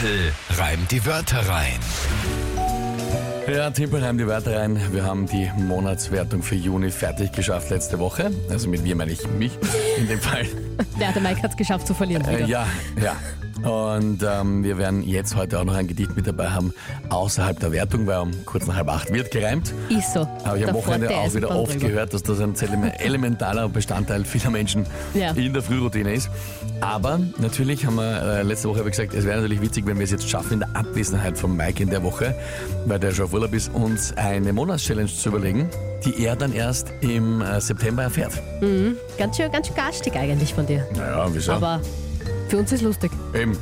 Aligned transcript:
Tempel 0.00 0.32
reimt 0.58 0.90
die 0.90 1.06
Wörter 1.06 1.48
rein. 1.48 1.80
Ja, 3.48 3.70
Timpel 3.70 4.04
haben 4.04 4.18
die 4.18 4.26
Wörter 4.26 4.58
rein. 4.58 4.78
Wir 4.92 5.04
haben 5.04 5.26
die 5.26 5.50
Monatswertung 5.56 6.42
für 6.42 6.54
Juni 6.54 6.90
fertig 6.90 7.32
geschafft 7.32 7.70
letzte 7.70 7.98
Woche. 7.98 8.30
Also 8.50 8.68
mit 8.68 8.82
mir 8.82 8.94
meine 8.94 9.12
ich 9.12 9.26
mich 9.26 9.52
in 9.96 10.06
dem 10.06 10.20
Fall. 10.20 10.46
Ja, 11.00 11.12
der 11.14 11.22
Mike 11.22 11.42
hat 11.42 11.52
es 11.52 11.56
geschafft 11.56 11.86
zu 11.86 11.94
verlieren. 11.94 12.26
Äh, 12.26 12.44
ja, 12.44 12.66
ja. 13.02 13.16
Und 13.66 14.22
ähm, 14.22 14.62
wir 14.62 14.78
werden 14.78 15.02
jetzt 15.02 15.34
heute 15.34 15.58
auch 15.58 15.64
noch 15.64 15.74
ein 15.74 15.88
Gedicht 15.88 16.14
mit 16.14 16.26
dabei 16.26 16.50
haben, 16.50 16.72
außerhalb 17.08 17.58
der 17.58 17.72
Wertung, 17.72 18.06
weil 18.06 18.18
um 18.20 18.30
kurz 18.44 18.66
nach 18.66 18.76
halb 18.76 18.88
acht 18.88 19.12
wird 19.12 19.30
gereimt. 19.32 19.72
Ist 19.88 20.14
so. 20.14 20.26
Habe 20.44 20.58
ich 20.60 20.68
am 20.68 20.74
Wochenende 20.74 21.10
auch 21.10 21.34
wieder 21.34 21.50
oft 21.50 21.74
drüber. 21.74 21.88
gehört, 21.88 22.14
dass 22.14 22.22
das 22.22 22.40
ein 22.40 22.54
elementarer 23.00 23.68
Bestandteil 23.68 24.24
vieler 24.24 24.50
Menschen 24.50 24.86
Ja. 25.14 25.32
in 25.32 25.52
der 25.52 25.62
Frühroutine 25.62 26.14
ist. 26.14 26.30
Aber 26.80 27.18
natürlich 27.38 27.84
haben 27.86 27.96
wir 27.96 28.22
äh, 28.22 28.42
letzte 28.42 28.68
Woche 28.68 28.84
gesagt, 28.84 29.14
es 29.14 29.24
wäre 29.24 29.36
natürlich 29.40 29.60
witzig, 29.62 29.84
wenn 29.86 29.98
wir 29.98 30.04
es 30.04 30.10
jetzt 30.12 30.28
schaffen, 30.28 30.54
in 30.54 30.58
der 30.60 30.68
Abwesenheit 30.74 31.36
von 31.36 31.56
Mike 31.56 31.82
in 31.82 31.90
der 31.90 32.02
Woche, 32.04 32.34
weil 32.86 33.00
der 33.00 33.12
schon 33.12 33.24
auf 33.24 33.32
Urlaub 33.32 33.52
ist, 33.52 33.74
uns 33.74 34.16
eine 34.16 34.52
Monatschallenge 34.52 35.08
zu 35.08 35.30
überlegen, 35.30 35.68
die 36.04 36.22
er 36.24 36.36
dann 36.36 36.52
erst 36.52 36.92
im 37.00 37.40
äh, 37.40 37.60
September 37.60 38.04
erfährt. 38.04 38.32
Ganz 39.18 39.36
schön, 39.36 39.50
ganz 39.50 39.66
schön 39.66 39.76
garstig 39.76 40.14
eigentlich 40.14 40.54
von 40.54 40.66
dir. 40.66 40.86
Naja, 40.96 41.26
wieso? 41.32 41.52
Aber 41.52 41.80
für 42.48 42.58
uns 42.58 42.72
ist 42.72 42.82
lustig. 42.82 43.10
Eben. 43.34 43.56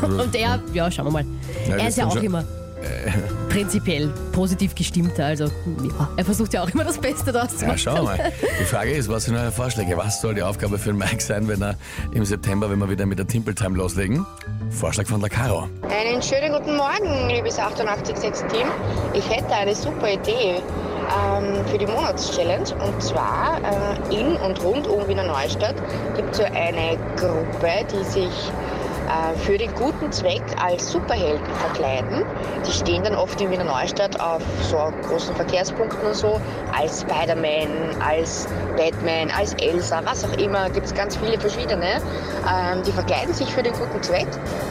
Also, 0.00 0.16
Und 0.22 0.34
er, 0.34 0.60
ja, 0.72 0.90
schauen 0.90 1.06
wir 1.06 1.12
mal. 1.12 1.24
Ja, 1.66 1.72
er 1.74 1.78
das 1.78 1.88
ist 1.88 1.98
ja 1.98 2.06
auch 2.06 2.14
schon- 2.14 2.24
immer 2.24 2.44
prinzipiell 3.48 4.08
positiv 4.32 4.72
gestimmter. 4.74 5.26
Also, 5.26 5.44
ja, 5.46 6.08
er 6.16 6.24
versucht 6.24 6.54
ja 6.54 6.62
auch 6.62 6.68
immer 6.70 6.84
das 6.84 6.96
Beste 6.98 7.32
daraus 7.32 7.56
zu 7.56 7.62
Ja, 7.62 7.68
machen. 7.68 7.78
schauen 7.78 7.96
wir 7.96 8.02
mal. 8.04 8.32
Die 8.60 8.64
Frage 8.64 8.92
ist, 8.92 9.08
was 9.08 9.24
sind 9.24 9.36
eure 9.36 9.50
Vorschläge? 9.50 9.96
Was 9.96 10.20
soll 10.20 10.34
die 10.34 10.42
Aufgabe 10.42 10.78
für 10.78 10.90
den 10.90 10.98
Mike 10.98 11.20
sein, 11.20 11.48
wenn 11.48 11.60
er 11.62 11.74
im 12.12 12.24
September, 12.24 12.70
wenn 12.70 12.78
wir 12.78 12.88
wieder 12.88 13.04
mit 13.06 13.18
der 13.18 13.26
Timple 13.26 13.54
Time 13.54 13.76
loslegen? 13.76 14.24
Vorschlag 14.70 15.06
von 15.06 15.20
der 15.20 15.28
Caro. 15.30 15.68
Einen 15.90 16.22
schönen 16.22 16.52
guten 16.52 16.76
Morgen, 16.76 17.28
liebes 17.30 17.58
886-Team. 17.58 18.68
Ich 19.14 19.28
hätte 19.28 19.52
eine 19.52 19.74
super 19.74 20.12
Idee 20.12 20.62
ähm, 21.08 21.64
für 21.66 21.78
die 21.78 21.86
Monatschallenge. 21.86 22.74
Und 22.84 23.02
zwar 23.02 23.58
äh, 23.62 24.14
in 24.14 24.36
und 24.36 24.62
rund 24.62 24.86
um 24.86 25.06
Wiener 25.08 25.24
Neustadt 25.24 25.76
gibt 26.16 26.30
es 26.32 26.38
so 26.38 26.44
eine 26.44 26.98
Gruppe, 27.16 27.86
die 27.90 28.04
sich 28.04 28.52
für 29.36 29.58
den 29.58 29.74
guten 29.74 30.10
Zweck 30.12 30.42
als 30.62 30.90
Superhelden 30.90 31.46
verkleiden. 31.54 32.24
Die 32.66 32.72
stehen 32.72 33.04
dann 33.04 33.14
oft 33.14 33.40
in 33.40 33.50
Wiener 33.50 33.64
Neustadt 33.64 34.20
auf 34.20 34.42
so 34.62 34.92
großen 35.08 35.34
Verkehrspunkten 35.36 36.06
und 36.06 36.14
so, 36.14 36.40
als 36.76 37.02
Spider-Man, 37.02 37.68
als 38.00 38.46
Batman, 38.76 39.30
als 39.36 39.54
Elsa, 39.54 40.00
was 40.04 40.24
auch 40.24 40.36
immer, 40.38 40.68
gibt 40.70 40.86
es 40.86 40.94
ganz 40.94 41.16
viele 41.16 41.38
verschiedene. 41.38 42.00
Ähm, 42.48 42.82
die 42.86 42.92
verkleiden 42.92 43.34
sich 43.34 43.52
für 43.52 43.62
den 43.62 43.72
guten 43.72 44.02
Zweck 44.02 44.28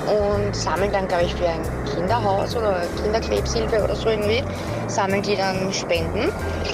und 0.08 0.56
sammeln 0.56 0.92
dann, 0.92 1.08
glaube 1.08 1.26
ich, 1.26 1.36
für 1.36 1.48
ein 1.48 1.62
Kinderhaus 1.94 2.56
oder 2.56 2.84
Kinderkrebshilfe 3.04 3.84
oder 3.84 3.96
so 3.96 4.10
irgendwie, 4.10 4.44
sammeln 4.88 5.22
die 5.22 5.36
dann 5.36 5.74
Spenden. 5.74 6.32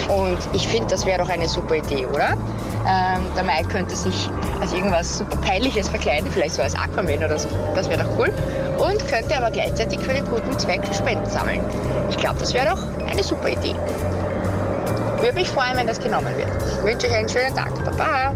Und 0.07 0.37
ich 0.53 0.67
finde, 0.67 0.87
das 0.87 1.05
wäre 1.05 1.19
doch 1.19 1.29
eine 1.29 1.47
super 1.47 1.75
Idee, 1.75 2.05
oder? 2.05 2.37
Ähm, 2.85 3.23
der 3.35 3.43
Mike 3.43 3.69
könnte 3.69 3.95
sich 3.95 4.29
als 4.59 4.73
irgendwas 4.73 5.19
super 5.19 5.37
Peinliches 5.37 5.87
verkleiden, 5.89 6.29
vielleicht 6.31 6.55
so 6.55 6.61
als 6.61 6.75
Aquaman 6.75 7.17
oder 7.17 7.39
so. 7.39 7.47
Das 7.75 7.89
wäre 7.89 8.03
doch 8.03 8.09
cool. 8.17 8.33
Und 8.77 9.07
könnte 9.07 9.37
aber 9.37 9.51
gleichzeitig 9.51 9.99
für 9.99 10.13
den 10.13 10.25
guten 10.25 10.57
Zweck 10.59 10.81
Spenden 10.93 11.29
sammeln. 11.29 11.61
Ich 12.09 12.17
glaube, 12.17 12.39
das 12.39 12.53
wäre 12.53 12.75
doch 12.75 13.07
eine 13.09 13.23
super 13.23 13.49
Idee. 13.49 13.75
Würde 15.21 15.35
mich 15.35 15.47
freuen, 15.47 15.77
wenn 15.77 15.87
das 15.87 15.99
genommen 15.99 16.35
wird. 16.35 16.49
Ich 16.67 16.83
wünsche 16.83 17.07
euch 17.07 17.13
einen 17.15 17.29
schönen 17.29 17.55
Tag. 17.55 17.73
Baba! 17.85 18.33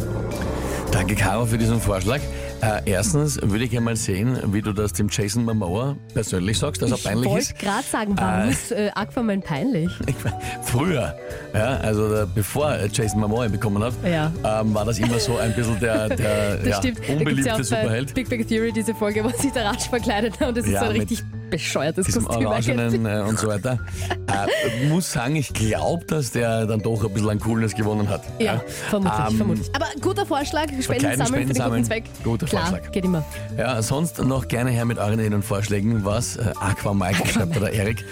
Danke, 0.92 1.16
Caro, 1.16 1.46
für 1.46 1.58
diesen 1.58 1.82
Vorschlag. 1.82 2.22
Äh, 2.62 2.82
erstens 2.92 3.40
würde 3.42 3.66
ich 3.66 3.78
einmal 3.78 3.96
sehen, 3.96 4.38
wie 4.52 4.62
du 4.64 4.74
das 4.74 4.92
dem 4.94 5.10
Jason 5.12 5.46
Momoa 5.46 5.96
persönlich 6.14 6.58
sagst, 6.58 6.82
dass 6.82 6.90
er 6.90 6.98
Ich 6.98 7.04
peinlich 7.04 7.26
wollte 7.30 7.40
ist. 7.42 7.60
gerade 7.60 7.84
sagen, 7.84 8.14
warum 8.18 8.48
Äh. 8.50 8.52
ist 8.52 8.72
äh, 8.72 8.90
Aquaman 8.96 9.42
peinlich? 9.42 9.92
Ich 10.08 10.16
Früher, 10.64 11.14
ja, 11.54 11.78
also 11.78 12.14
äh, 12.16 12.26
bevor 12.34 12.76
Jason 12.92 13.20
Momoa 13.22 13.46
ihn 13.46 13.52
bekommen 13.52 13.84
hat, 13.84 13.94
Ja. 14.04 14.32
ähm, 14.44 14.74
war 14.74 14.86
das 14.86 14.98
immer 14.98 15.20
so 15.20 15.38
ein 15.38 15.54
bisschen 15.54 15.80
der, 15.80 16.10
der 16.16 16.58
Das 16.58 16.68
ja, 16.68 16.78
stimmt. 16.78 17.00
Da 17.08 17.14
unbeliebte 17.14 17.48
ja 17.50 17.64
Superheld. 17.64 18.14
Big 18.16 18.30
Bang 18.30 18.48
Theory 18.48 18.72
diese 18.72 18.96
Folge, 18.96 19.24
wo 19.24 19.30
sich 19.30 19.52
der 19.52 19.66
Ratsch 19.66 19.88
verkleidet 19.90 20.40
hat 20.40 20.48
und 20.50 20.58
das 20.58 20.66
ist 20.66 20.80
so 20.80 20.86
richtig 20.88 21.24
bescheuertes 21.50 22.06
diesem 22.08 22.26
Kostüm. 22.26 22.48
Orangenen 22.48 23.06
äh, 23.06 23.22
und 23.28 23.40
so 23.40 23.48
weiter. 23.48 23.80
Äh, 24.28 24.88
muss 24.90 25.12
sagen, 25.14 25.38
ich 25.38 25.54
glaube, 25.54 26.06
dass 26.06 26.32
der 26.32 26.66
dann 26.66 26.82
doch 26.82 27.04
ein 27.04 27.14
bisschen 27.14 27.30
an 27.30 27.40
Coolness 27.40 27.74
gewonnen 27.74 28.10
hat. 28.10 28.22
Ja, 28.40 28.62
vermutlich, 28.90 29.20
Ähm, 29.30 29.38
vermutlich. 29.38 29.70
Aber 29.74 29.86
guter 30.02 30.26
Vorschlag, 30.26 30.66
Spenden 30.82 31.18
sammeln 31.18 31.48
für 31.48 31.54
den 31.54 31.56
Spenden 31.56 31.70
guten 31.72 31.84
Zweck. 31.86 32.04
sammeln, 32.06 32.24
guter 32.24 32.46
Klar, 32.46 32.68
Vorschlag. 32.68 32.92
geht 32.92 33.06
immer. 33.06 33.24
Ja, 33.58 33.82
sonst 33.82 34.20
noch 34.22 34.48
gerne 34.50 34.70
her 34.72 34.84
mit 34.86 34.98
euren 34.98 35.14
Ideen 35.14 35.34
und 35.34 35.46
Vorschlägen. 35.46 36.04
Was, 36.04 36.36
äh, 36.36 36.52
Aqua 36.60 36.94
Mike, 36.94 37.26
schreibt 37.34 37.56
da 37.56 37.62
der 37.62 37.74
Erik, 37.74 38.04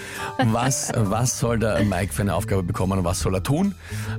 was, 0.46 0.92
was 0.96 1.38
soll 1.38 1.60
der 1.60 1.84
Mike 1.84 2.14
für 2.14 2.22
eine 2.22 2.34
Aufgabe 2.34 2.64
bekommen 2.64 2.98
und 3.00 3.04
was 3.04 3.20
soll 3.20 3.36
er 3.36 3.44
tun? 3.44 3.76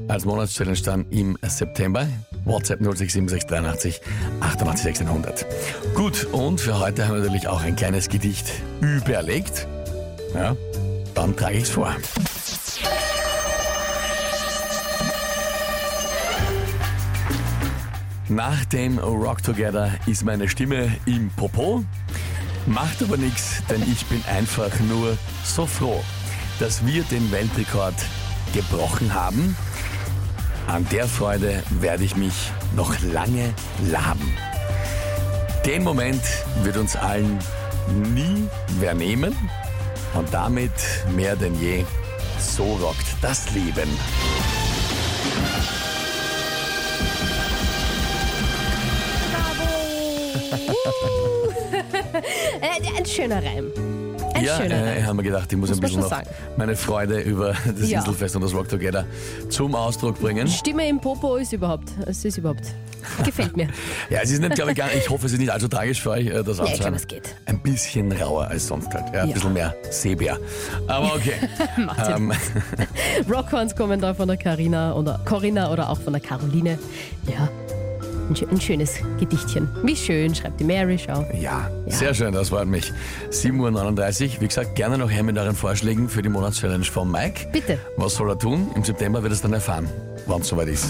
Als 0.07 0.27
Monatschallenge 0.27 0.81
dann 0.83 1.07
im 1.11 1.39
September. 1.43 2.07
WhatsApp 2.47 2.81
0676 2.81 4.01
88 4.41 4.87
1600. 4.87 5.47
Gut, 5.95 6.25
und 6.33 6.61
für 6.61 6.79
heute 6.79 7.07
haben 7.07 7.17
wir 7.17 7.23
natürlich 7.23 7.49
auch 7.49 7.63
ein 7.63 7.77
kleines 7.77 8.09
Gedicht 8.09 8.51
überlegt. 8.81 9.67
Ja, 10.35 10.57
dann 11.15 11.37
trage 11.37 11.57
ich 11.57 11.65
es 11.65 11.71
vor. 11.71 11.95
Nach 18.29 18.65
dem 18.67 18.99
Rock 18.99 19.43
Together 19.43 19.93
ist 20.07 20.25
meine 20.25 20.49
Stimme 20.49 20.91
im 21.07 21.31
Popo. 21.31 21.85
Macht 22.67 23.01
aber 23.03 23.17
nichts, 23.17 23.63
denn 23.71 23.83
ich 23.83 24.05
bin 24.07 24.21
einfach 24.27 24.71
nur 24.81 25.17
so 25.45 25.65
froh, 25.67 26.03
dass 26.59 26.85
wir 26.85 27.05
den 27.05 27.31
Weltrekord 27.31 27.95
gebrochen 28.53 29.15
haben. 29.15 29.57
An 30.67 30.87
der 30.91 31.07
Freude 31.07 31.63
werde 31.81 32.03
ich 32.03 32.17
mich 32.17 32.51
noch 32.75 32.93
lange 33.01 33.55
laben. 33.89 34.37
Den 35.65 35.85
Moment 35.85 36.23
wird 36.63 36.77
uns 36.77 36.97
allen 36.97 37.39
nie 38.13 38.49
wer 38.81 38.95
nehmen 38.95 39.35
und 40.15 40.33
damit 40.35 40.73
mehr 41.15 41.37
denn 41.37 41.55
je, 41.61 41.85
so 42.39 42.65
rockt 42.65 43.07
das 43.23 43.51
Leben. 43.53 43.89
Äh, 52.61 52.97
ein 52.97 53.05
schöner 53.05 53.45
Reim. 53.45 53.96
Ein 54.37 54.45
ja, 54.45 54.59
äh, 54.59 54.97
Reim. 54.99 55.07
haben 55.07 55.17
wir 55.19 55.23
gedacht, 55.25 55.53
ich 55.53 55.59
muss, 55.59 55.69
Muss 55.71 55.79
ein 55.79 55.81
bisschen 55.81 56.01
noch 56.01 56.09
sagen. 56.11 56.29
meine 56.57 56.77
Freude 56.77 57.21
über 57.21 57.55
das 57.79 57.89
Ja. 57.91 57.99
Inselfest 58.01 58.37
und 58.37 58.43
das 58.43 58.55
Rock 58.55 58.69
Together 58.69 59.05
zum 59.49 59.75
Ausdruck 59.75 60.21
bringen. 60.21 60.47
Stimme 60.49 60.89
im 60.89 61.01
Popo 61.01 61.37
ist 61.37 61.53
überhaupt, 61.53 61.89
es 62.07 62.25
ist 62.25 62.39
überhaupt, 62.39 62.65
gefällt 63.25 63.57
mir. 63.57 63.69
Ja, 64.11 64.21
es 64.23 64.31
ist 64.31 64.41
nicht, 64.41 64.55
glaube 64.55 64.71
ich, 64.73 64.77
gar, 64.77 64.93
ich 64.93 65.09
hoffe, 65.11 65.27
es 65.27 65.33
ist 65.33 65.39
nicht 65.39 65.51
allzu 65.51 65.69
tragisch 65.69 66.01
für 66.03 66.11
euch, 66.11 66.27
äh, 66.27 66.43
das 66.45 66.59
Ja, 66.59 66.65
ich 66.65 66.71
anzuhören. 66.73 66.77
glaube, 66.79 66.97
es 66.97 67.07
geht. 67.09 67.37
Ein 67.47 67.61
bisschen 67.61 68.13
rauer 68.13 68.47
als 68.49 68.67
sonst 68.67 68.93
halt. 68.95 69.13
Ja, 69.15 69.23
ein 69.23 69.29
Ja. 69.29 69.35
bisschen 69.35 69.53
mehr 69.53 69.75
Seebär. 69.91 70.39
Aber 70.87 71.15
okay. 71.15 71.33
Ähm, 72.15 72.33
Rockhorns 73.31 73.75
kommen 73.75 74.01
da 74.01 74.15
von 74.15 74.29
der 74.29 74.37
Carina 74.37 74.95
oder 74.95 75.21
Corinna 75.25 75.71
oder 75.73 75.89
auch 75.91 76.01
von 76.01 76.13
der 76.13 76.23
Caroline. 76.23 76.79
Ja, 77.27 77.49
ein, 78.29 78.35
schö- 78.35 78.51
ein 78.51 78.61
schönes 78.61 78.95
Gedichtchen. 79.19 79.69
Wie 79.83 79.97
schön, 79.97 80.35
schreibt 80.35 80.61
die 80.61 80.65
Mary, 80.65 80.99
schau. 80.99 81.25
ja, 81.41 81.71
sehr 81.87 82.15
schön, 82.15 82.33
das 82.33 82.49
freut 82.51 82.67
mich. 82.69 82.93
7.39 83.31 84.35
Uhr. 84.37 84.41
Wie 84.41 84.49
gesagt, 84.49 84.75
gerne 84.75 84.99
noch 84.99 85.11
her 85.11 85.23
mit 85.23 85.37
euren 85.39 85.55
Vorschlägen 85.55 86.09
für 86.09 86.23
die 86.23 86.29
Monatschallenge 86.29 86.85
von 86.85 87.11
Mike. 87.11 87.49
Bitte. 87.53 87.79
Was 87.97 88.15
soll 88.15 88.31
er 88.31 88.39
tun? 88.39 88.71
Im 88.75 88.85
September 88.85 89.23
wird 89.23 89.33
es 89.33 89.41
dann 89.43 89.53
erfahren, 89.53 89.89
wann 90.27 90.41
es 90.41 90.49
soweit 90.49 90.69
ist. 90.69 90.87